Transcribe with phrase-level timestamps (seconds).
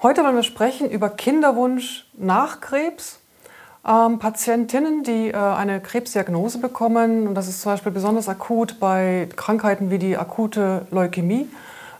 [0.00, 3.18] Heute wollen wir sprechen über Kinderwunsch nach Krebs.
[3.84, 9.28] Ähm, Patientinnen, die äh, eine Krebsdiagnose bekommen, und das ist zum Beispiel besonders akut bei
[9.34, 11.48] Krankheiten wie die akute Leukämie,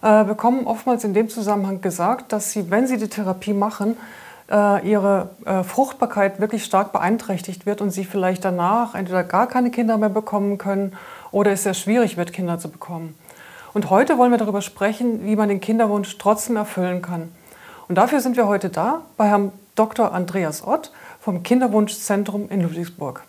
[0.02, 3.96] äh, bekommen oftmals in dem Zusammenhang gesagt, dass sie, wenn sie die Therapie machen,
[4.48, 9.72] äh, ihre äh, Fruchtbarkeit wirklich stark beeinträchtigt wird und sie vielleicht danach entweder gar keine
[9.72, 10.96] Kinder mehr bekommen können
[11.32, 13.18] oder es sehr schwierig wird, Kinder zu bekommen.
[13.74, 17.32] Und heute wollen wir darüber sprechen, wie man den Kinderwunsch trotzdem erfüllen kann.
[17.88, 20.12] Und dafür sind wir heute da bei Herrn Dr.
[20.12, 23.22] Andreas Ott vom Kinderwunschzentrum in Ludwigsburg.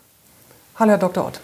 [0.76, 1.26] Hallo, Herr Dr.
[1.26, 1.40] Ott.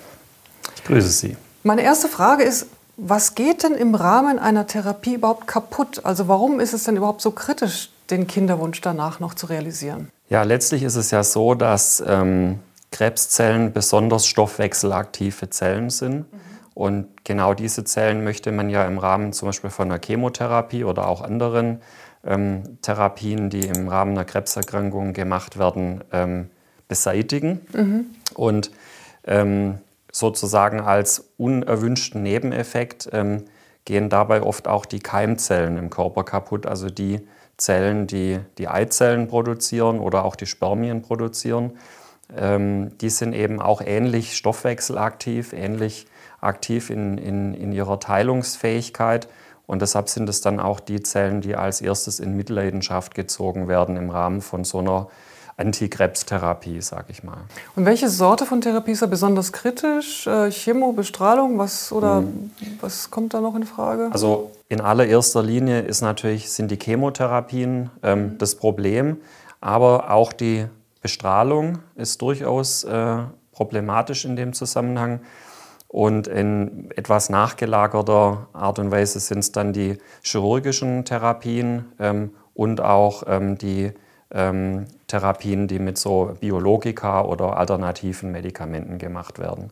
[0.76, 1.36] Ich grüße Sie.
[1.62, 2.66] Meine erste Frage ist,
[2.98, 6.04] was geht denn im Rahmen einer Therapie überhaupt kaputt?
[6.04, 10.10] Also warum ist es denn überhaupt so kritisch, den Kinderwunsch danach noch zu realisieren?
[10.28, 12.60] Ja, letztlich ist es ja so, dass ähm,
[12.90, 16.32] Krebszellen besonders stoffwechselaktive Zellen sind.
[16.32, 16.40] Mhm.
[16.74, 21.08] Und genau diese Zellen möchte man ja im Rahmen zum Beispiel von einer Chemotherapie oder
[21.08, 21.80] auch anderen
[22.26, 26.50] ähm, Therapien, die im Rahmen einer Krebserkrankung gemacht werden, ähm,
[26.88, 27.60] beseitigen.
[27.72, 28.06] Mhm.
[28.34, 28.70] Und
[29.24, 29.78] ähm,
[30.12, 33.44] sozusagen als unerwünschten Nebeneffekt ähm,
[33.84, 37.20] gehen dabei oft auch die Keimzellen im Körper kaputt, also die
[37.56, 41.78] Zellen, die die Eizellen produzieren oder auch die Spermien produzieren.
[42.36, 46.06] Ähm, die sind eben auch ähnlich stoffwechselaktiv, ähnlich
[46.40, 49.28] aktiv in, in, in ihrer Teilungsfähigkeit
[49.66, 53.96] und deshalb sind es dann auch die Zellen, die als erstes in Mitleidenschaft gezogen werden
[53.96, 55.08] im Rahmen von so einer
[55.58, 57.38] Antikrebstherapie, sage ich mal.
[57.74, 60.26] Und welche Sorte von Therapie ist da besonders kritisch?
[60.26, 62.50] Äh, Chemo, Bestrahlung, was oder hm.
[62.80, 64.10] was kommt da noch in Frage?
[64.12, 68.38] Also in allererster Linie ist natürlich sind die Chemotherapien ähm, mhm.
[68.38, 69.16] das Problem,
[69.60, 70.66] aber auch die
[71.00, 73.18] Bestrahlung ist durchaus äh,
[73.52, 75.20] problematisch in dem Zusammenhang.
[75.88, 82.80] Und in etwas nachgelagerter Art und Weise sind es dann die chirurgischen Therapien ähm, und
[82.80, 83.92] auch ähm, die
[84.32, 89.70] ähm, Therapien, die mit so Biologika oder alternativen Medikamenten gemacht werden.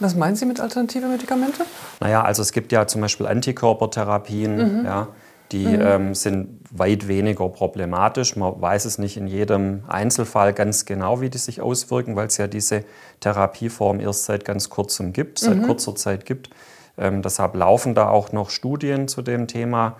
[0.00, 1.62] Was meinen Sie mit alternativen Medikamenten?
[2.00, 4.84] Naja, also es gibt ja zum Beispiel Antikörpertherapien, mhm.
[4.84, 5.08] ja,
[5.52, 5.80] die mhm.
[5.80, 8.36] ähm, sind weit weniger problematisch.
[8.36, 12.38] Man weiß es nicht in jedem Einzelfall ganz genau, wie die sich auswirken, weil es
[12.38, 12.84] ja diese
[13.20, 15.66] Therapieform erst seit ganz kurzem gibt, seit mhm.
[15.66, 16.50] kurzer Zeit gibt.
[16.98, 19.96] Ähm, deshalb laufen da auch noch Studien zu dem Thema.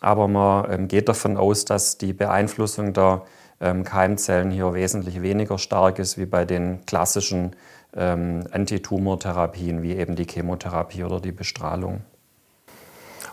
[0.00, 3.22] Aber man ähm, geht davon aus, dass die Beeinflussung der
[3.60, 7.56] ähm, Keimzellen hier wesentlich weniger stark ist wie bei den klassischen
[7.96, 12.02] ähm, Antitumortherapien, wie eben die Chemotherapie oder die Bestrahlung.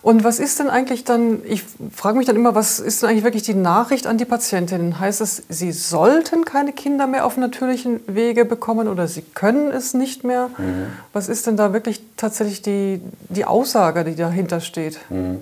[0.03, 1.63] Und was ist denn eigentlich dann, ich
[1.95, 4.99] frage mich dann immer, was ist denn eigentlich wirklich die Nachricht an die Patientinnen?
[4.99, 9.93] Heißt es, sie sollten keine Kinder mehr auf natürlichen Wege bekommen oder sie können es
[9.93, 10.49] nicht mehr?
[10.57, 10.87] Mhm.
[11.13, 12.99] Was ist denn da wirklich tatsächlich die,
[13.29, 14.99] die Aussage, die dahinter steht?
[15.09, 15.39] Mhm.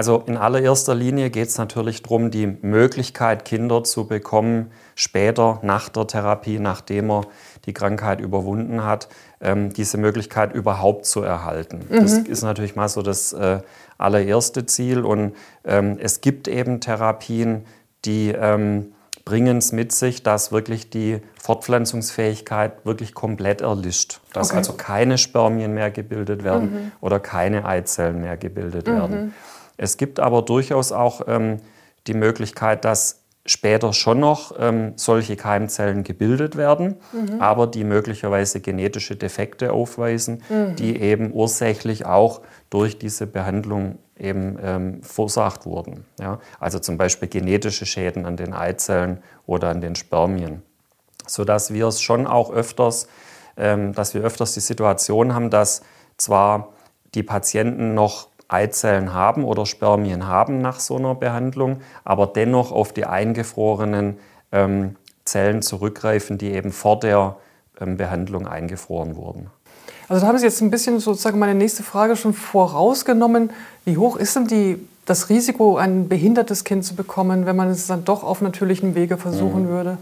[0.00, 5.90] Also in allererster Linie geht es natürlich darum, die Möglichkeit, Kinder zu bekommen, später nach
[5.90, 7.26] der Therapie, nachdem er
[7.66, 9.08] die Krankheit überwunden hat,
[9.42, 11.80] ähm, diese Möglichkeit überhaupt zu erhalten.
[11.90, 12.00] Mhm.
[12.00, 13.58] Das ist natürlich mal so das äh,
[13.98, 15.00] allererste Ziel.
[15.04, 15.34] Und
[15.66, 17.66] ähm, es gibt eben Therapien,
[18.06, 18.94] die ähm,
[19.26, 24.22] bringen es mit sich, dass wirklich die Fortpflanzungsfähigkeit wirklich komplett erlischt.
[24.32, 24.56] Dass okay.
[24.56, 26.92] also keine Spermien mehr gebildet werden mhm.
[27.02, 28.92] oder keine Eizellen mehr gebildet mhm.
[28.92, 29.34] werden.
[29.82, 31.56] Es gibt aber durchaus auch ähm,
[32.06, 37.40] die Möglichkeit, dass später schon noch ähm, solche Keimzellen gebildet werden, mhm.
[37.40, 40.76] aber die möglicherweise genetische Defekte aufweisen, mhm.
[40.76, 46.04] die eben ursächlich auch durch diese Behandlung eben ähm, verursacht wurden.
[46.20, 46.40] Ja?
[46.58, 50.62] Also zum Beispiel genetische Schäden an den Eizellen oder an den Spermien.
[51.26, 53.08] Sodass wir es schon auch öfters,
[53.56, 55.80] ähm, dass wir öfters die Situation haben, dass
[56.18, 56.74] zwar
[57.14, 62.92] die Patienten noch Eizellen haben oder Spermien haben nach so einer Behandlung, aber dennoch auf
[62.92, 64.18] die eingefrorenen
[64.52, 67.36] ähm, Zellen zurückgreifen, die eben vor der
[67.80, 69.50] ähm, Behandlung eingefroren wurden.
[70.08, 73.50] Also da haben Sie jetzt ein bisschen sozusagen meine nächste Frage schon vorausgenommen.
[73.84, 77.86] Wie hoch ist denn die, das Risiko, ein behindertes Kind zu bekommen, wenn man es
[77.86, 79.68] dann doch auf natürlichem Wege versuchen mhm.
[79.68, 79.98] würde?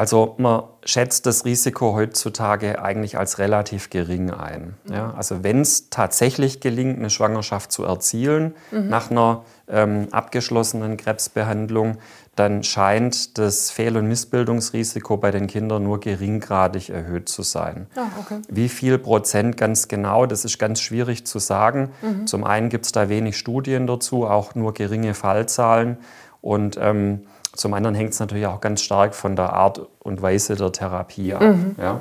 [0.00, 4.72] Also man schätzt das Risiko heutzutage eigentlich als relativ gering ein.
[4.90, 8.88] Ja, also wenn es tatsächlich gelingt, eine Schwangerschaft zu erzielen mhm.
[8.88, 11.98] nach einer ähm, abgeschlossenen Krebsbehandlung,
[12.34, 17.86] dann scheint das Fehl- und Missbildungsrisiko bei den Kindern nur geringgradig erhöht zu sein.
[17.94, 18.40] Ah, okay.
[18.48, 21.90] Wie viel Prozent ganz genau, das ist ganz schwierig zu sagen.
[22.00, 22.26] Mhm.
[22.26, 25.98] Zum einen gibt es da wenig Studien dazu, auch nur geringe Fallzahlen.
[26.40, 30.56] Und ähm, zum anderen hängt es natürlich auch ganz stark von der Art und Weise
[30.56, 31.42] der Therapie ab.
[31.42, 31.76] Mhm.
[31.78, 32.00] Ja.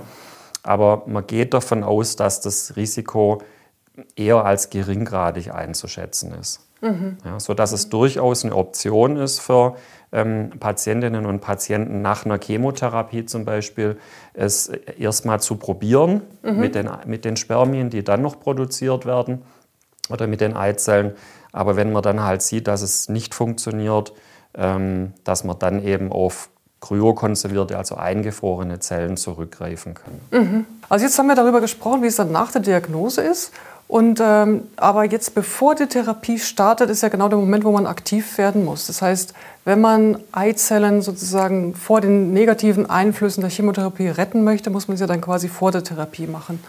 [0.64, 3.42] Aber man geht davon aus, dass das Risiko
[4.16, 6.66] eher als geringgradig einzuschätzen ist.
[6.82, 7.18] Mhm.
[7.26, 9.76] Ja, sodass es durchaus eine Option ist für
[10.12, 13.98] ähm, Patientinnen und Patienten nach einer Chemotherapie zum Beispiel,
[14.34, 16.60] es erstmal zu probieren mhm.
[16.60, 19.42] mit, den, mit den Spermien, die dann noch produziert werden
[20.10, 21.14] oder mit den Eizellen.
[21.52, 24.14] Aber wenn man dann halt sieht, dass es nicht funktioniert,
[24.54, 26.50] dass man dann eben auf
[26.82, 30.14] kryokonservierte, also eingefrorene Zellen zurückgreifen kann.
[30.32, 30.66] Mhm.
[30.88, 33.52] Also jetzt haben wir darüber gesprochen, wie es dann nach der Diagnose ist.
[33.88, 37.88] Und, ähm, aber jetzt, bevor die Therapie startet, ist ja genau der Moment, wo man
[37.88, 38.86] aktiv werden muss.
[38.86, 39.34] Das heißt,
[39.66, 45.08] wenn man Eizellen sozusagen vor den negativen Einflüssen der Chemotherapie retten möchte, muss man sie
[45.08, 46.64] dann quasi vor der Therapie machen.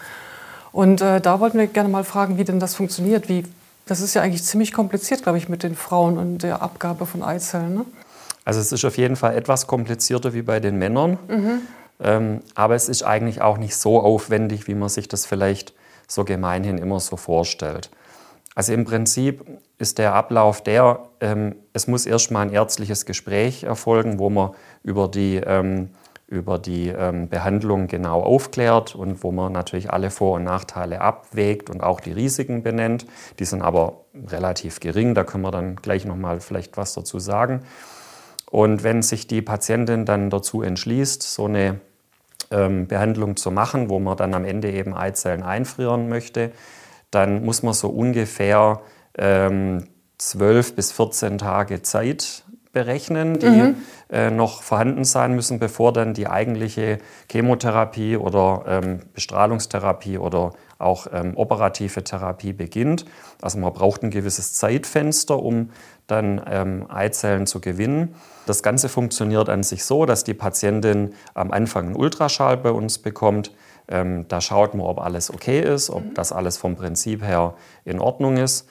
[0.71, 3.29] Und äh, da wollten wir gerne mal fragen, wie denn das funktioniert.
[3.29, 3.43] Wie,
[3.91, 7.21] das ist ja eigentlich ziemlich kompliziert, glaube ich, mit den Frauen und der Abgabe von
[7.23, 7.75] Eizellen.
[7.75, 7.85] Ne?
[8.45, 11.17] Also es ist auf jeden Fall etwas komplizierter wie bei den Männern.
[11.27, 11.61] Mhm.
[11.99, 15.73] Ähm, aber es ist eigentlich auch nicht so aufwendig, wie man sich das vielleicht
[16.07, 17.89] so gemeinhin immer so vorstellt.
[18.55, 19.43] Also im Prinzip
[19.77, 24.51] ist der Ablauf der, ähm, es muss erstmal ein ärztliches Gespräch erfolgen, wo man
[24.83, 25.89] über die, ähm,
[26.31, 31.69] über die ähm, Behandlung genau aufklärt und wo man natürlich alle Vor- und Nachteile abwägt
[31.69, 33.05] und auch die Risiken benennt.
[33.39, 37.63] Die sind aber relativ gering, da können wir dann gleich nochmal vielleicht was dazu sagen.
[38.49, 41.81] Und wenn sich die Patientin dann dazu entschließt, so eine
[42.49, 46.51] ähm, Behandlung zu machen, wo man dann am Ende eben Eizellen einfrieren möchte,
[47.11, 48.79] dann muss man so ungefähr
[49.17, 49.83] ähm,
[50.17, 53.75] 12 bis 14 Tage Zeit berechnen, die mhm.
[54.09, 61.07] äh, noch vorhanden sein müssen, bevor dann die eigentliche Chemotherapie oder ähm, Bestrahlungstherapie oder auch
[61.11, 63.05] ähm, operative Therapie beginnt.
[63.41, 65.69] Also man braucht ein gewisses Zeitfenster, um
[66.07, 68.15] dann ähm, Eizellen zu gewinnen.
[68.45, 72.97] Das Ganze funktioniert an sich so, dass die Patientin am Anfang einen Ultraschall bei uns
[72.97, 73.51] bekommt.
[73.87, 76.13] Ähm, da schaut man, ob alles okay ist, ob mhm.
[76.13, 77.53] das alles vom Prinzip her
[77.85, 78.67] in Ordnung ist.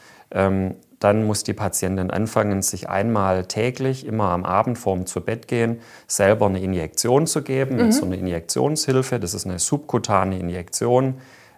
[1.00, 5.80] Dann muss die Patientin anfangen, sich einmal täglich, immer am Abend vorm zu Bett gehen,
[6.06, 7.84] selber eine Injektion zu geben, mhm.
[7.84, 9.18] mit so einer Injektionshilfe.
[9.18, 11.14] Das ist eine subkutane Injektion,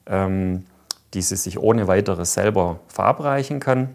[0.06, 0.64] ähm,
[1.12, 3.90] die sie sich ohne weiteres selber verabreichen kann.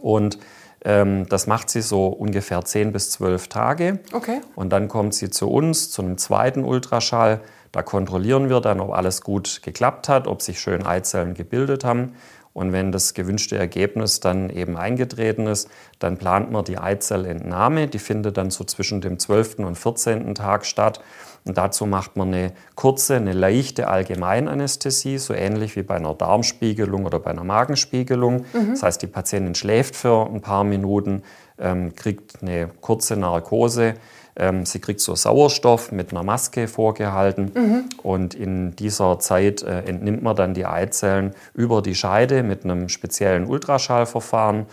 [0.00, 0.38] Und
[0.84, 3.98] ähm, das macht sie so ungefähr 10 bis 12 Tage.
[4.12, 4.40] Okay.
[4.54, 7.40] Und dann kommt sie zu uns zu einem zweiten Ultraschall.
[7.72, 12.12] Da kontrollieren wir dann, ob alles gut geklappt hat, ob sich schön Eizellen gebildet haben.
[12.56, 15.68] Und wenn das gewünschte Ergebnis dann eben eingetreten ist,
[15.98, 17.86] dann plant man die Eizellentnahme.
[17.86, 19.58] Die findet dann so zwischen dem 12.
[19.58, 20.34] und 14.
[20.34, 21.02] Tag statt.
[21.44, 27.04] Und dazu macht man eine kurze, eine leichte Allgemeinanästhesie, so ähnlich wie bei einer Darmspiegelung
[27.04, 28.46] oder bei einer Magenspiegelung.
[28.54, 28.70] Mhm.
[28.70, 31.24] Das heißt, die Patientin schläft für ein paar Minuten,
[31.58, 33.96] ähm, kriegt eine kurze Narkose.
[34.38, 37.84] Ähm, sie kriegt so Sauerstoff mit einer Maske vorgehalten mhm.
[38.02, 42.88] und in dieser Zeit äh, entnimmt man dann die Eizellen über die Scheide mit einem
[42.88, 44.66] speziellen Ultraschallverfahren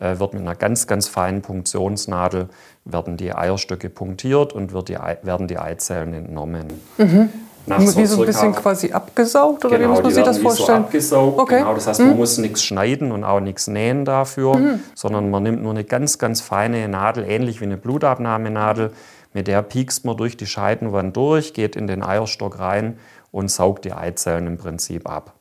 [0.00, 2.48] äh, wird mit einer ganz, ganz feinen Punktionsnadel
[2.84, 6.68] werden die Eierstöcke punktiert und wird die, werden die Eizellen entnommen.
[6.96, 7.30] Mhm.
[7.68, 10.38] Nach so wie so ein bisschen quasi abgesaugt oder genau, wie muss man sich das
[10.38, 10.82] vorstellen?
[10.82, 11.58] So abgesaugt, okay.
[11.58, 11.74] genau.
[11.74, 12.16] Das heißt, man mhm.
[12.16, 14.80] muss nichts schneiden und auch nichts nähen dafür, mhm.
[14.94, 18.92] sondern man nimmt nur eine ganz, ganz feine Nadel, ähnlich wie eine Blutabnahmenadel.
[19.34, 22.98] Mit der piekst man durch die Scheidenwand durch, geht in den Eierstock rein
[23.30, 25.34] und saugt die Eizellen im Prinzip ab.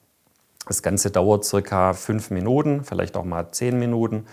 [0.68, 4.26] Das Ganze dauert circa fünf Minuten, vielleicht auch mal zehn Minuten.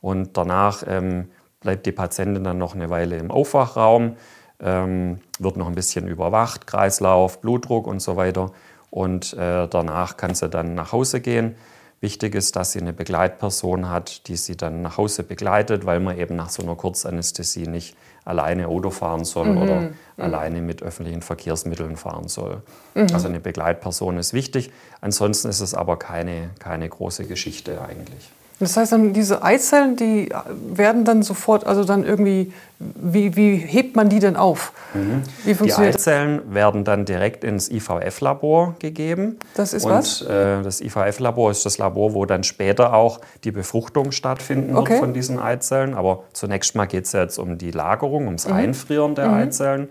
[0.00, 4.16] Und danach ähm, bleibt die Patientin dann noch eine Weile im Aufwachraum,
[4.60, 8.52] ähm, wird noch ein bisschen überwacht, Kreislauf, Blutdruck und so weiter.
[8.90, 11.56] Und äh, danach kann sie dann nach Hause gehen.
[12.00, 16.18] Wichtig ist, dass sie eine Begleitperson hat, die sie dann nach Hause begleitet, weil man
[16.18, 19.62] eben nach so einer Kurzanästhesie nicht alleine Auto fahren soll mhm.
[19.62, 19.94] oder mhm.
[20.18, 22.62] alleine mit öffentlichen Verkehrsmitteln fahren soll.
[22.94, 23.06] Mhm.
[23.14, 24.70] Also eine Begleitperson ist wichtig.
[25.00, 28.30] Ansonsten ist es aber keine, keine große Geschichte eigentlich.
[28.58, 33.96] Das heißt dann, diese Eizellen, die werden dann sofort, also dann irgendwie, wie, wie hebt
[33.96, 34.72] man die denn auf?
[34.94, 35.22] Mhm.
[35.44, 36.54] Wie funktioniert die Eizellen das?
[36.54, 39.38] werden dann direkt ins IVF-Labor gegeben.
[39.54, 40.22] Das ist Und, was?
[40.22, 44.92] Äh, das IVF-Labor ist das Labor, wo dann später auch die Befruchtung stattfinden okay.
[44.92, 45.92] wird von diesen Eizellen.
[45.92, 48.54] Aber zunächst mal geht es jetzt um die Lagerung, ums mhm.
[48.54, 49.34] Einfrieren der mhm.
[49.34, 49.88] Eizellen.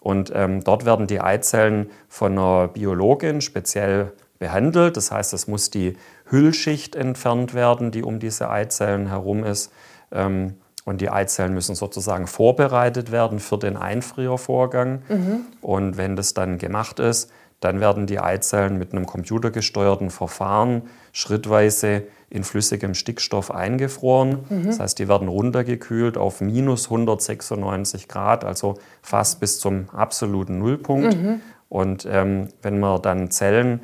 [0.00, 4.96] Und ähm, dort werden die Eizellen von einer Biologin speziell behandelt.
[4.96, 5.96] Das heißt, es muss die
[6.32, 9.70] Hüllschicht entfernt werden, die um diese Eizellen herum ist.
[10.10, 15.02] Ähm, und die Eizellen müssen sozusagen vorbereitet werden für den Einfriervorgang.
[15.08, 15.40] Mhm.
[15.60, 22.02] Und wenn das dann gemacht ist, dann werden die Eizellen mit einem computergesteuerten Verfahren schrittweise
[22.28, 24.38] in flüssigem Stickstoff eingefroren.
[24.48, 24.66] Mhm.
[24.66, 31.16] Das heißt, die werden runtergekühlt auf minus 196 Grad, also fast bis zum absoluten Nullpunkt.
[31.16, 31.40] Mhm.
[31.68, 33.80] Und ähm, wenn man dann Zellen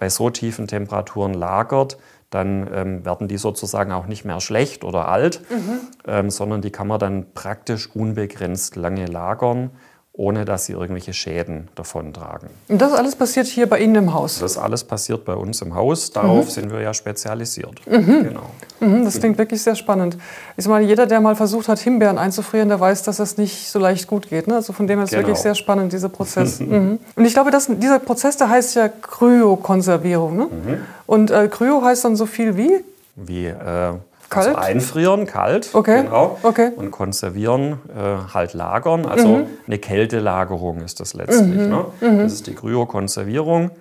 [0.00, 1.98] bei so tiefen Temperaturen lagert,
[2.30, 5.80] dann ähm, werden die sozusagen auch nicht mehr schlecht oder alt, mhm.
[6.06, 9.70] ähm, sondern die kann man dann praktisch unbegrenzt lange lagern
[10.20, 12.50] ohne dass sie irgendwelche Schäden davontragen.
[12.68, 14.38] Und das alles passiert hier bei Ihnen im Haus?
[14.38, 16.10] Das alles passiert bei uns im Haus.
[16.10, 16.50] Darauf mhm.
[16.50, 17.80] sind wir ja spezialisiert.
[17.86, 18.24] Mhm.
[18.24, 18.50] Genau.
[18.80, 20.18] Mhm, das klingt wirklich sehr spannend.
[20.58, 23.78] Ich meine, jeder, der mal versucht hat, Himbeeren einzufrieren, der weiß, dass das nicht so
[23.78, 24.46] leicht gut geht.
[24.46, 24.56] Ne?
[24.56, 25.28] Also von dem her ist es genau.
[25.28, 26.60] wirklich sehr spannend, dieser Prozess.
[26.70, 26.98] Mhm.
[27.16, 30.36] Und ich glaube, dass dieser Prozess, der heißt ja Kryokonservierung.
[30.36, 30.44] Ne?
[30.44, 30.78] Mhm.
[31.06, 32.84] Und äh, Kryo heißt dann so viel wie?
[33.16, 33.94] Wie äh,
[34.30, 34.46] Kalt?
[34.46, 36.04] Also einfrieren, kalt, okay.
[36.04, 36.38] genau.
[36.42, 36.70] Okay.
[36.76, 39.04] Und konservieren, äh, halt lagern.
[39.04, 39.46] Also mhm.
[39.66, 41.58] eine Kältelagerung ist das letztlich.
[41.58, 41.68] Mhm.
[41.68, 41.84] Ne?
[42.00, 42.18] Mhm.
[42.20, 43.72] Das ist die Kryokonservierung.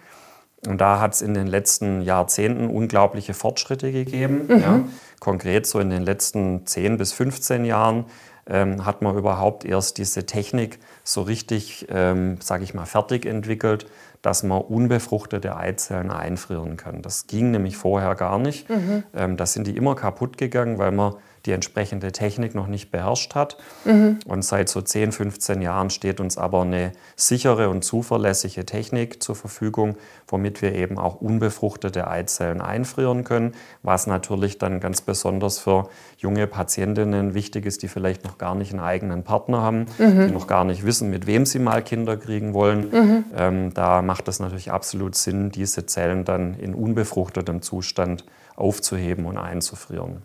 [0.68, 4.46] Und da hat es in den letzten Jahrzehnten unglaubliche Fortschritte gegeben.
[4.48, 4.60] Mhm.
[4.60, 4.79] Ja.
[5.20, 8.06] Konkret so in den letzten 10 bis 15 Jahren
[8.50, 13.86] ähm, hat man überhaupt erst diese Technik so richtig, ähm, sage ich mal, fertig entwickelt,
[14.22, 17.02] dass man unbefruchtete Eizellen einfrieren kann.
[17.02, 18.70] Das ging nämlich vorher gar nicht.
[18.70, 19.04] Mhm.
[19.14, 23.36] Ähm, da sind die immer kaputt gegangen, weil man die entsprechende Technik noch nicht beherrscht
[23.36, 23.58] hat.
[23.86, 24.19] Mhm.
[24.25, 29.36] Und seit so 10, 15 Jahren steht uns aber eine sichere und zuverlässige Technik zur
[29.36, 29.96] Verfügung,
[30.27, 33.53] womit wir eben auch unbefruchtete Eizellen einfrieren können,
[33.84, 38.72] was natürlich dann ganz besonders für junge Patientinnen wichtig ist, die vielleicht noch gar nicht
[38.72, 40.27] einen eigenen Partner haben, mhm.
[40.27, 42.89] die noch gar nicht wissen, mit wem sie mal Kinder kriegen wollen.
[42.91, 43.24] Mhm.
[43.36, 49.38] Ähm, da macht es natürlich absolut Sinn, diese Zellen dann in unbefruchtetem Zustand aufzuheben und
[49.38, 50.22] einzufrieren.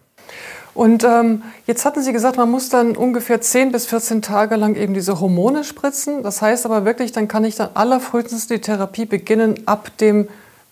[0.75, 4.75] Und ähm, jetzt hatten Sie gesagt, man muss dann ungefähr 10 bis 14 Tage lang
[4.75, 6.23] eben diese Hormone spritzen.
[6.23, 10.29] Das heißt aber wirklich, dann kann ich dann allerfrühestens die Therapie beginnen ab dem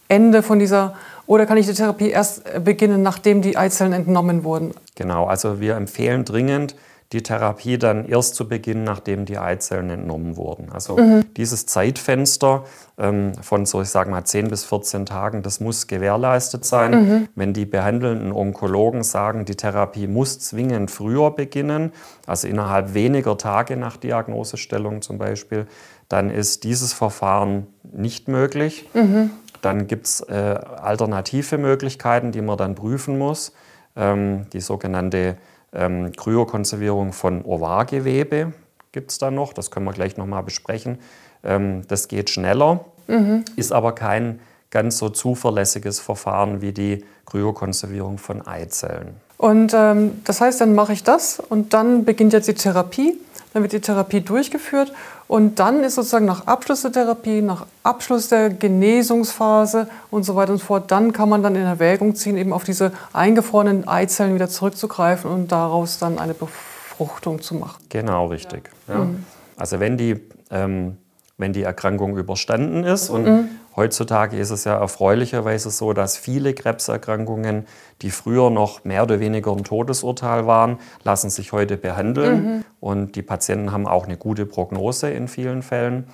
[0.09, 0.94] Ende von dieser,
[1.26, 4.75] oder kann ich die Therapie erst beginnen, nachdem die Eizellen entnommen wurden?
[4.97, 6.75] Genau, also wir empfehlen dringend,
[7.12, 10.71] die Therapie dann erst zu beginnen, nachdem die Eizellen entnommen wurden.
[10.73, 11.25] Also mhm.
[11.37, 12.64] dieses Zeitfenster
[12.99, 16.90] ähm, von so, ich sage mal, 10 bis 14 Tagen, das muss gewährleistet sein.
[16.90, 17.28] Mhm.
[17.35, 21.92] Wenn die behandelnden Onkologen sagen, die Therapie muss zwingend früher beginnen,
[22.26, 25.66] also innerhalb weniger Tage nach Diagnosestellung zum Beispiel,
[26.09, 28.88] dann ist dieses Verfahren nicht möglich.
[28.95, 29.31] Mhm.
[29.61, 33.52] Dann gibt es äh, alternative Möglichkeiten, die man dann prüfen muss.
[33.95, 35.37] Ähm, die sogenannte
[35.73, 38.52] ähm, Kryokonservierung von Ovargewebe
[38.93, 40.99] gibt es da noch, das können wir gleich nochmal besprechen.
[41.43, 43.45] Ähm, das geht schneller, mhm.
[43.57, 49.17] ist aber kein ganz so zuverlässiges Verfahren wie die Kryokonservierung von Eizellen.
[49.38, 53.19] Und ähm, das heißt, dann mache ich das und dann beginnt jetzt die Therapie.
[53.52, 54.92] Dann wird die Therapie durchgeführt
[55.28, 60.52] und dann ist sozusagen nach Abschluss der Therapie, nach Abschluss der Genesungsphase und so weiter
[60.52, 64.35] und so fort, dann kann man dann in Erwägung ziehen, eben auf diese eingefrorenen Eizellen
[64.35, 67.82] wieder zurückzugreifen und daraus dann eine Befruchtung zu machen.
[67.88, 68.71] Genau, richtig.
[68.88, 68.99] Ja.
[68.99, 69.25] Mhm.
[69.56, 70.97] Also wenn die ähm,
[71.42, 73.11] wenn die Erkrankung überstanden ist.
[73.11, 73.49] Und mhm.
[73.76, 77.67] Heutzutage ist es ja erfreulicherweise so, dass viele Krebserkrankungen,
[78.02, 82.45] die früher noch mehr oder weniger ein Todesurteil waren, lassen sich heute behandeln.
[82.45, 82.64] Mhm.
[82.81, 86.07] Und die Patienten haben auch eine gute Prognose in vielen Fällen.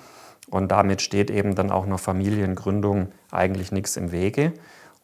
[0.49, 4.53] Und damit steht eben dann auch einer Familiengründung eigentlich nichts im Wege.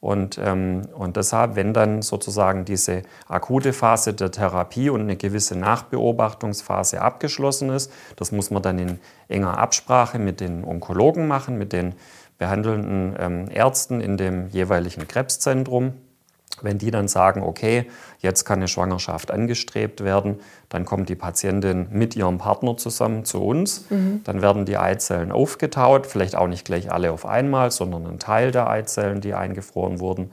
[0.05, 5.57] Und, ähm, und deshalb, wenn dann sozusagen diese akute Phase der Therapie und eine gewisse
[5.57, 11.73] Nachbeobachtungsphase abgeschlossen ist, das muss man dann in enger Absprache mit den Onkologen machen, mit
[11.73, 11.95] den
[12.37, 15.93] behandelnden ähm, Ärzten in dem jeweiligen Krebszentrum.
[16.61, 17.85] Wenn die dann sagen, okay,
[18.19, 20.39] jetzt kann eine Schwangerschaft angestrebt werden,
[20.69, 23.89] dann kommt die Patientin mit ihrem Partner zusammen zu uns.
[23.89, 24.21] Mhm.
[24.23, 28.51] Dann werden die Eizellen aufgetaut, vielleicht auch nicht gleich alle auf einmal, sondern ein Teil
[28.51, 30.31] der Eizellen, die eingefroren wurden.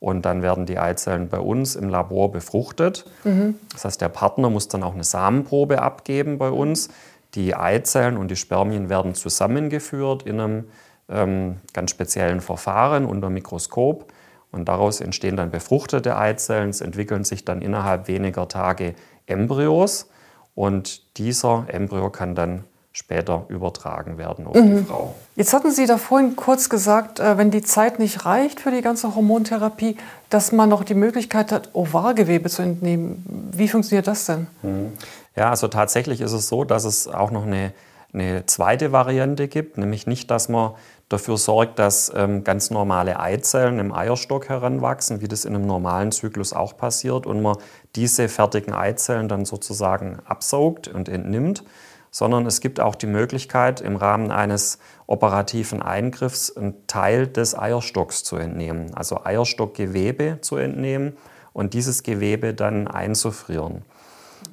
[0.00, 3.04] Und dann werden die Eizellen bei uns im Labor befruchtet.
[3.24, 3.56] Mhm.
[3.72, 6.88] Das heißt, der Partner muss dann auch eine Samenprobe abgeben bei uns.
[7.34, 10.64] Die Eizellen und die Spermien werden zusammengeführt in einem
[11.08, 14.12] ganz speziellen Verfahren unter Mikroskop.
[14.50, 16.70] Und daraus entstehen dann befruchtete Eizellen.
[16.70, 18.94] Es entwickeln sich dann innerhalb weniger Tage
[19.26, 20.08] Embryos.
[20.54, 24.78] Und dieser Embryo kann dann später übertragen werden auf mhm.
[24.78, 25.14] die Frau.
[25.36, 28.80] Jetzt hatten Sie da vorhin kurz gesagt, äh, wenn die Zeit nicht reicht für die
[28.80, 29.96] ganze Hormontherapie,
[30.30, 33.24] dass man noch die Möglichkeit hat, Ovargewebe zu entnehmen.
[33.52, 34.48] Wie funktioniert das denn?
[34.62, 34.94] Mhm.
[35.36, 37.72] Ja, also tatsächlich ist es so, dass es auch noch eine,
[38.12, 40.72] eine zweite Variante gibt, nämlich nicht, dass man
[41.08, 46.12] dafür sorgt, dass ähm, ganz normale Eizellen im Eierstock heranwachsen, wie das in einem normalen
[46.12, 47.56] Zyklus auch passiert, und man
[47.96, 51.64] diese fertigen Eizellen dann sozusagen absaugt und entnimmt,
[52.10, 58.24] sondern es gibt auch die Möglichkeit, im Rahmen eines operativen Eingriffs einen Teil des Eierstocks
[58.24, 61.16] zu entnehmen, also Eierstockgewebe zu entnehmen
[61.52, 63.82] und dieses Gewebe dann einzufrieren.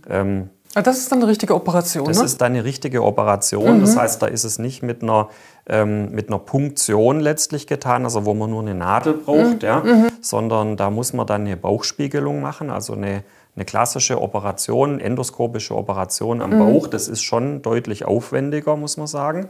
[0.09, 2.25] Ähm, Ah, das ist dann eine richtige Operation, Das ne?
[2.25, 3.79] ist dann eine richtige Operation.
[3.79, 5.29] Das heißt, da ist es nicht mit einer,
[5.67, 9.83] ähm, mit einer Punktion letztlich getan, also wo man nur eine Nadel braucht, ja,
[10.21, 13.23] sondern da muss man dann eine Bauchspiegelung machen, also eine,
[13.55, 16.87] eine klassische Operation, endoskopische Operation am Bauch.
[16.87, 19.47] Das ist schon deutlich aufwendiger, muss man sagen.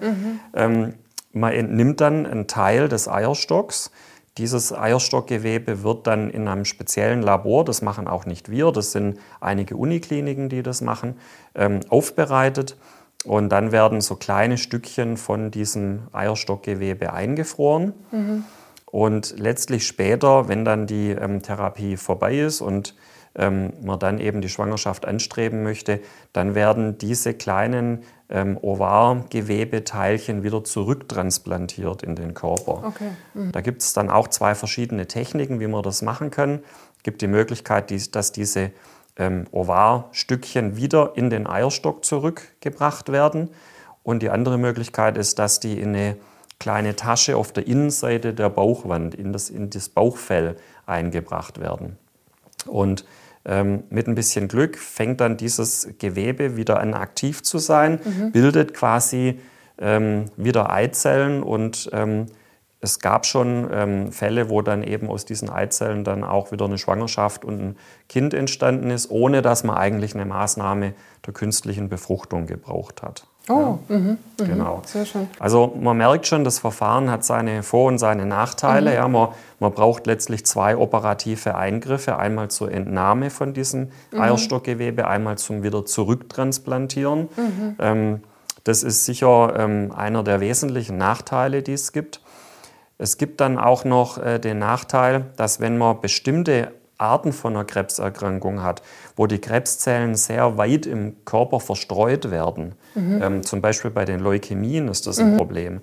[0.54, 0.94] Ähm,
[1.34, 3.92] man entnimmt dann einen Teil des Eierstocks.
[4.38, 9.18] Dieses Eierstockgewebe wird dann in einem speziellen Labor, das machen auch nicht wir, das sind
[9.40, 11.16] einige Unikliniken, die das machen,
[11.56, 12.78] ähm, aufbereitet.
[13.26, 17.94] Und dann werden so kleine Stückchen von diesem Eierstockgewebe eingefroren.
[18.86, 22.96] Und letztlich später, wenn dann die ähm, Therapie vorbei ist und
[23.36, 26.00] ähm, man dann eben die Schwangerschaft anstreben möchte,
[26.32, 32.86] dann werden diese kleinen ähm, Ovargewebeteilchen wieder zurücktransplantiert in den Körper.
[32.86, 33.10] Okay.
[33.52, 36.60] Da gibt es dann auch zwei verschiedene Techniken, wie man das machen kann.
[36.98, 38.72] Es gibt die Möglichkeit, dass diese
[39.18, 43.50] ähm, Ovarstückchen wieder in den Eierstock zurückgebracht werden.
[44.04, 46.18] Und die andere Möglichkeit ist, dass die in eine
[46.60, 50.56] kleine Tasche auf der Innenseite der Bauchwand, in das, in das Bauchfell
[50.86, 51.98] eingebracht werden.
[52.66, 53.06] Und
[53.46, 58.00] ähm, mit ein bisschen Glück fängt dann dieses Gewebe wieder an aktiv zu sein,
[58.32, 59.40] bildet quasi
[59.78, 62.28] ähm, wieder Eizellen und ähm,
[62.86, 66.78] es gab schon ähm, Fälle, wo dann eben aus diesen Eizellen dann auch wieder eine
[66.78, 67.78] Schwangerschaft und ein
[68.08, 70.94] Kind entstanden ist, ohne dass man eigentlich eine Maßnahme
[71.26, 73.26] der künstlichen Befruchtung gebraucht hat.
[73.50, 74.18] Oh, mhm.
[74.38, 74.82] Genau.
[74.86, 75.28] sehr schön.
[75.40, 78.94] Also man merkt schon, das Verfahren hat seine Vor- und seine Nachteile.
[78.94, 82.18] Ja, man, man braucht letztlich zwei operative Eingriffe.
[82.18, 87.30] Einmal zur Entnahme von diesem Eierstockgewebe, einmal zum wieder zurücktransplantieren.
[87.80, 88.22] Ähm,
[88.64, 92.20] das ist sicher ähm, einer der wesentlichen Nachteile, die es gibt.
[92.98, 97.66] Es gibt dann auch noch äh, den Nachteil, dass wenn man bestimmte Arten von einer
[97.66, 98.82] Krebserkrankung hat,
[99.16, 102.76] wo die Krebszellen sehr weit im Körper verstreut werden,
[103.22, 105.82] ähm, zum Beispiel bei den Leukämien ist das ein Problem.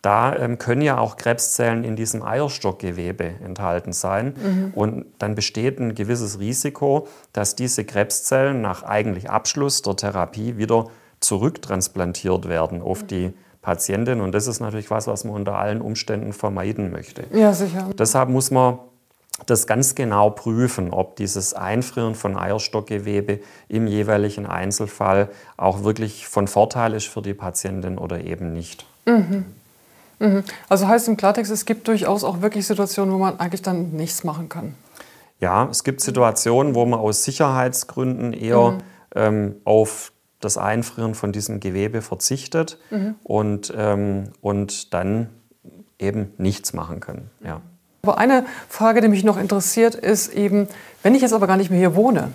[0.00, 4.34] Da ähm, können ja auch Krebszellen in diesem Eierstockgewebe enthalten sein.
[4.74, 10.86] Und dann besteht ein gewisses Risiko, dass diese Krebszellen nach eigentlich Abschluss der Therapie wieder
[11.20, 13.32] zurücktransplantiert werden auf die
[13.68, 14.22] Patientin.
[14.22, 17.24] Und das ist natürlich was, was man unter allen Umständen vermeiden möchte.
[17.34, 17.90] Ja, sicher.
[17.98, 18.78] Deshalb muss man
[19.44, 25.28] das ganz genau prüfen, ob dieses Einfrieren von Eierstockgewebe im jeweiligen Einzelfall
[25.58, 28.86] auch wirklich von Vorteil ist für die Patientin oder eben nicht.
[30.70, 34.24] Also heißt im Klartext, es gibt durchaus auch wirklich Situationen, wo man eigentlich dann nichts
[34.24, 34.74] machen kann.
[35.40, 38.78] Ja, es gibt Situationen, wo man aus Sicherheitsgründen eher
[39.14, 42.78] ähm, auf das Einfrieren von diesem Gewebe verzichtet
[43.24, 45.28] und, ähm, und dann
[45.98, 47.30] eben nichts machen kann.
[47.44, 47.60] Ja.
[48.02, 50.68] Aber eine Frage, die mich noch interessiert, ist eben,
[51.02, 52.30] wenn ich jetzt aber gar nicht mehr hier wohne.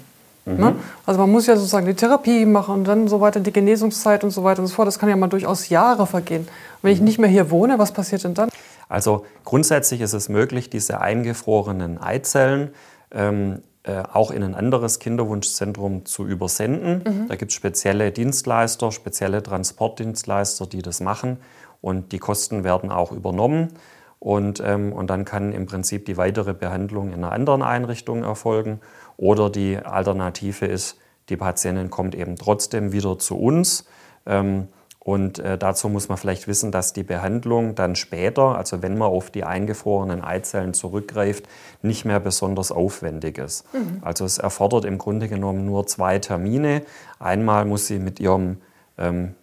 [0.45, 0.75] Ne?
[1.05, 4.31] Also man muss ja sozusagen die Therapie machen und dann so weiter, die Genesungszeit und
[4.31, 4.87] so weiter und so fort.
[4.87, 6.49] Das kann ja mal durchaus Jahre vergehen.
[6.81, 8.49] Wenn ich nicht mehr hier wohne, was passiert denn dann?
[8.89, 12.71] Also grundsätzlich ist es möglich, diese eingefrorenen Eizellen
[13.11, 17.27] ähm, äh, auch in ein anderes Kinderwunschzentrum zu übersenden.
[17.27, 21.37] Da gibt es spezielle Dienstleister, spezielle Transportdienstleister, die das machen
[21.81, 23.73] und die Kosten werden auch übernommen.
[24.19, 28.79] Und, ähm, und dann kann im Prinzip die weitere Behandlung in einer anderen Einrichtung erfolgen.
[29.17, 33.85] Oder die Alternative ist, die Patientin kommt eben trotzdem wieder zu uns.
[34.25, 34.69] Ähm,
[35.03, 39.09] und äh, dazu muss man vielleicht wissen, dass die Behandlung dann später, also wenn man
[39.09, 41.45] auf die eingefrorenen Eizellen zurückgreift,
[41.81, 43.65] nicht mehr besonders aufwendig ist.
[44.01, 46.83] Also es erfordert im Grunde genommen nur zwei Termine.
[47.19, 48.57] Einmal muss sie mit ihrem
[48.97, 49.35] ähm,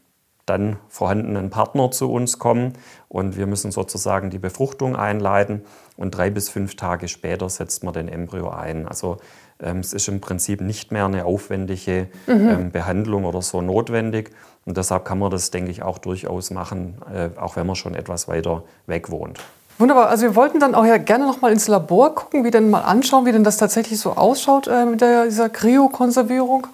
[0.46, 2.72] dann vorhandenen Partner zu uns kommen
[3.08, 5.62] und wir müssen sozusagen die Befruchtung einleiten
[5.96, 8.88] und drei bis fünf Tage später setzt man den Embryo ein.
[8.88, 9.18] Also
[9.60, 14.30] ähm, es ist im Prinzip nicht mehr eine aufwendige ähm, Behandlung oder so notwendig
[14.66, 17.94] und deshalb kann man das, denke ich, auch durchaus machen, äh, auch wenn man schon
[17.94, 19.40] etwas weiter weg wohnt.
[19.78, 20.08] Wunderbar.
[20.08, 22.82] Also wir wollten dann auch ja gerne noch mal ins Labor gucken, wie denn mal
[22.82, 26.66] anschauen, wie denn das tatsächlich so ausschaut äh, mit der, dieser Kryokonservierung.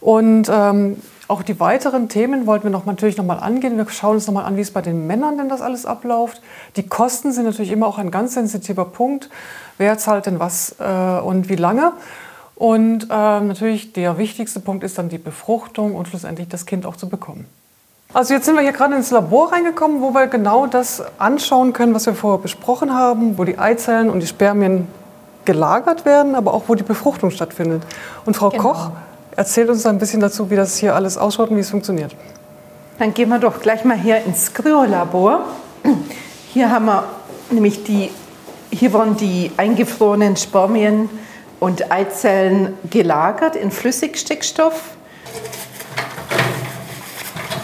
[0.00, 0.96] Und ähm,
[1.28, 3.76] auch die weiteren Themen wollten wir noch natürlich noch mal angehen.
[3.76, 6.40] Wir schauen uns noch mal an, wie es bei den Männern denn das alles abläuft.
[6.76, 9.28] Die Kosten sind natürlich immer auch ein ganz sensitiver Punkt.
[9.76, 11.92] Wer zahlt denn was äh, und wie lange?
[12.58, 16.96] Und ähm, natürlich der wichtigste Punkt ist dann die Befruchtung und schlussendlich das Kind auch
[16.96, 17.46] zu bekommen.
[18.12, 21.94] Also jetzt sind wir hier gerade ins Labor reingekommen, wo wir genau das anschauen können,
[21.94, 24.88] was wir vorher besprochen haben, wo die Eizellen und die Spermien
[25.44, 27.84] gelagert werden, aber auch wo die Befruchtung stattfindet.
[28.24, 28.62] Und Frau Genau.
[28.64, 28.90] Koch
[29.36, 32.16] erzählt uns ein bisschen dazu, wie das hier alles ausschaut und wie es funktioniert.
[32.98, 35.42] Dann gehen wir doch gleich mal hier ins Kryolabor.
[36.52, 37.04] Hier haben wir
[37.50, 38.10] nämlich die,
[38.72, 41.08] hier wurden die eingefrorenen Spermien
[41.60, 44.82] und Eizellen gelagert in Flüssigstickstoff.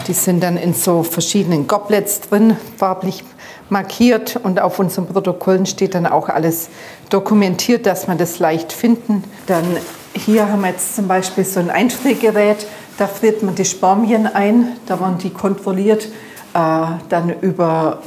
[0.07, 3.23] Die sind dann in so verschiedenen Goblets drin, farblich
[3.69, 6.69] markiert und auf unseren Protokollen steht dann auch alles
[7.09, 9.23] dokumentiert, dass man das leicht finden.
[9.47, 9.65] Dann
[10.13, 14.77] hier haben wir jetzt zum Beispiel so ein Einfriergerät, da friert man die Spermien ein,
[14.85, 16.05] da werden die kontrolliert,
[16.53, 17.99] äh, dann über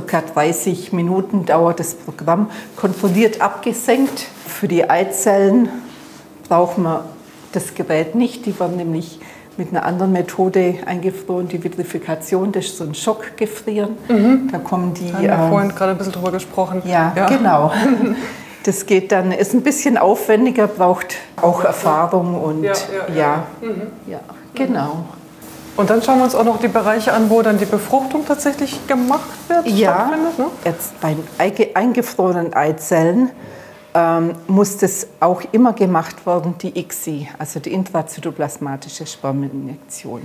[0.00, 0.20] ca.
[0.20, 4.26] 30 Minuten dauert das Programm, kontrolliert abgesenkt.
[4.46, 5.68] Für die Eizellen
[6.48, 7.00] braucht man
[7.52, 9.20] das Gerät nicht, die werden nämlich
[9.56, 13.96] mit einer anderen Methode eingefroren, die Vitrifikation, das ist so ein Schockgefrieren.
[14.08, 14.48] Mhm.
[14.50, 15.12] Da kommen die.
[15.12, 16.82] Da haben wir äh, vorhin gerade ein bisschen drüber gesprochen.
[16.84, 17.26] Ja, ja.
[17.26, 17.72] genau.
[18.64, 22.72] Das geht dann, ist ein bisschen aufwendiger, braucht auch Erfahrung und ja,
[23.10, 23.82] ja, ja, mhm.
[24.06, 24.20] ja
[24.54, 25.04] genau.
[25.76, 28.86] Und dann schauen wir uns auch noch die Bereiche an, wo dann die Befruchtung tatsächlich
[28.86, 29.66] gemacht wird.
[29.66, 30.46] Ja, ne?
[30.64, 31.16] jetzt bei
[31.74, 33.30] eingefrorenen Eizellen
[33.92, 40.22] ähm, muss das auch immer gemacht werden, die ICSI, also die intrazytoplasmatische Spermieninjektion,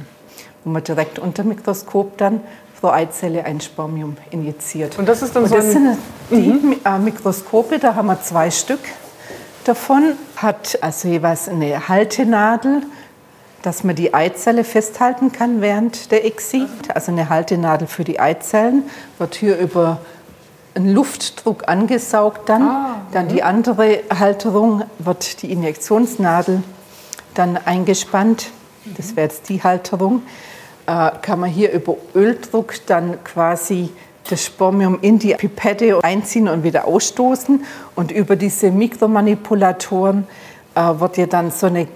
[0.64, 2.42] wo man direkt unter Mikroskop dann
[2.80, 4.98] pro Eizelle ein Spermium injiziert.
[5.00, 5.98] Und das ist dann Und so das sind
[6.30, 6.76] die mhm.
[6.86, 8.80] Äh, Mikroskope, da haben wir zwei Stück
[9.66, 12.84] davon, hat also jeweils eine Haltenadel,
[13.62, 16.66] dass man die Eizelle festhalten kann während der ICSI.
[16.94, 18.84] Also eine Haltenadel für die Eizellen
[19.18, 20.00] wird hier über
[20.76, 22.62] einen Luftdruck angesaugt dann.
[22.62, 26.64] Ah, dann die andere Halterung wird die Injektionsnadel
[27.34, 28.52] dann eingespannt.
[28.98, 30.24] Das wäre jetzt die Halterung.
[30.88, 33.90] Äh, kann man hier über Öldruck dann quasi
[34.30, 37.64] das Spermium in die Pipette einziehen und wieder ausstoßen.
[37.96, 40.28] Und über diese Mikromanipulatoren
[40.76, 41.88] äh, wird ja dann so eine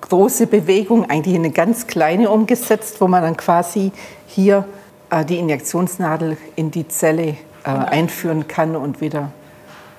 [0.00, 3.92] große Bewegung, eigentlich eine ganz kleine umgesetzt, wo man dann quasi
[4.26, 4.64] hier
[5.10, 9.30] äh, die Injektionsnadel in die Zelle äh, einführen kann und wieder.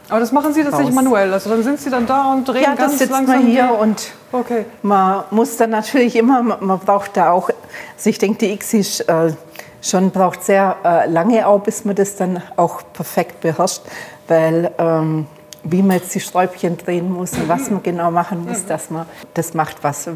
[0.10, 1.04] Aber das machen Sie tatsächlich raus.
[1.04, 1.34] manuell.
[1.34, 3.38] Also dann sind Sie dann da und drehen ja, ganz sitzt langsam.
[3.38, 4.66] Man hier und okay.
[4.84, 9.34] man muss dann natürlich immer, man braucht da auch, also ich denke, die ICSI äh,
[9.82, 13.82] schon braucht sehr äh, lange auch, bis man das dann auch perfekt beherrscht,
[14.28, 15.26] weil ähm,
[15.66, 19.06] wie man jetzt die Sträubchen drehen muss und was man genau machen muss, dass man
[19.34, 20.08] das macht, was,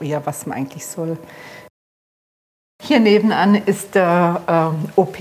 [0.00, 1.18] ja, was man eigentlich soll.
[2.82, 5.16] Hier nebenan ist der äh, OP.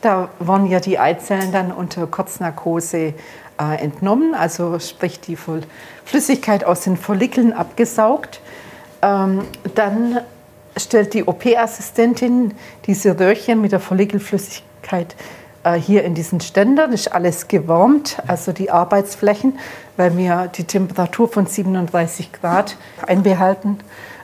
[0.00, 3.14] Da wurden ja die Eizellen dann unter Kurznarkose
[3.60, 5.36] äh, entnommen, also sprich die
[6.04, 8.40] Flüssigkeit aus den Follikeln abgesaugt.
[9.02, 9.42] Ähm,
[9.74, 10.20] dann
[10.76, 12.54] stellt die OP-Assistentin
[12.86, 15.14] diese Röhrchen mit der Follikelflüssigkeit
[15.76, 16.86] hier in diesen Ständer.
[16.86, 19.58] Das ist alles gewärmt, also die Arbeitsflächen,
[19.96, 23.78] weil wir die Temperatur von 37 Grad einbehalten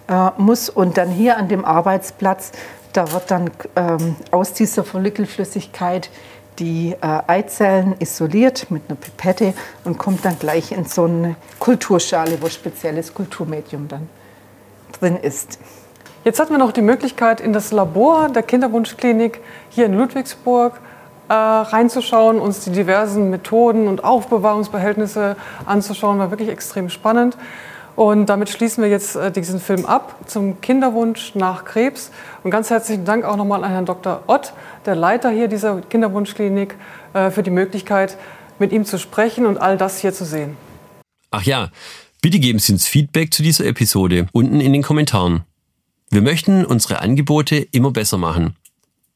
[0.09, 0.69] äh, muss.
[0.69, 2.53] Und dann hier an dem Arbeitsplatz
[2.97, 6.09] da wird dann ähm, aus dieser Follikelflüssigkeit
[6.59, 9.53] die äh, Eizellen isoliert mit einer Pipette
[9.85, 14.09] und kommt dann gleich in so eine Kulturschale, wo spezielles Kulturmedium dann
[14.99, 15.59] drin ist.
[16.25, 20.81] Jetzt hatten wir noch die Möglichkeit, in das Labor der Kinderwunschklinik hier in Ludwigsburg
[21.29, 26.19] äh, reinzuschauen, uns die diversen Methoden und Aufbewahrungsbehältnisse anzuschauen.
[26.19, 27.37] War wirklich extrem spannend.
[27.97, 32.11] Und damit schließen wir jetzt äh, diesen Film ab zum Kinderwunsch nach Krebs.
[32.45, 34.23] Und ganz herzlichen Dank auch nochmal an Herrn Dr.
[34.27, 34.53] Ott,
[34.85, 36.77] der Leiter hier dieser Kinderwunschklinik,
[37.15, 38.19] äh, für die Möglichkeit,
[38.59, 40.57] mit ihm zu sprechen und all das hier zu sehen.
[41.31, 41.71] Ach ja,
[42.21, 45.45] bitte geben Sie uns Feedback zu dieser Episode unten in den Kommentaren.
[46.11, 48.57] Wir möchten unsere Angebote immer besser machen.